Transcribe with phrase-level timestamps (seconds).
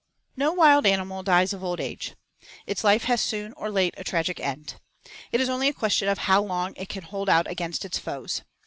[0.01, 2.15] VI No wild animal dies of old age.
[2.65, 4.81] Its life has soon or late a tragic end.
[5.31, 8.41] It is only a question of how long it can hold out against its foes.